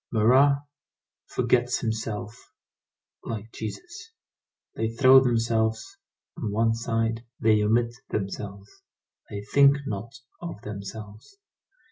[0.11, 0.63] Marat
[1.27, 2.49] forgets himself
[3.23, 4.09] like Jesus.
[4.73, 5.99] They throw themselves
[6.35, 8.81] on one side, they omit themselves,
[9.29, 11.37] they think not of themselves.